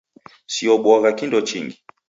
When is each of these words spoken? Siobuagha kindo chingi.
Siobuagha 0.53 1.09
kindo 1.17 1.39
chingi. 1.47 1.75